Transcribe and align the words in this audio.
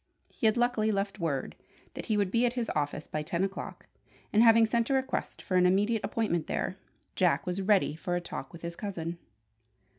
He 0.29 0.47
had 0.47 0.57
luckily 0.57 0.91
left 0.91 1.19
word 1.19 1.55
that 1.93 2.07
he 2.07 2.17
would 2.17 2.31
be 2.31 2.43
at 2.47 2.53
his 2.53 2.71
office 2.75 3.07
by 3.07 3.21
ten 3.21 3.43
o'clock; 3.43 3.85
and 4.33 4.41
having 4.41 4.65
sent 4.65 4.89
a 4.89 4.95
request 4.95 5.43
for 5.43 5.57
an 5.57 5.67
immediate 5.67 6.03
appointment 6.03 6.47
there, 6.47 6.77
Jack 7.15 7.45
was 7.45 7.61
ready 7.61 7.93
for 7.95 8.15
a 8.15 8.19
talk 8.19 8.51
with 8.51 8.63
his 8.63 8.75
cousin. 8.75 9.19